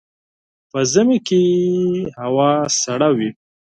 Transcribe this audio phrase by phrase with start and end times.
[0.69, 1.43] په ژمي کي
[2.21, 2.51] هوا
[2.83, 3.29] سړه وي.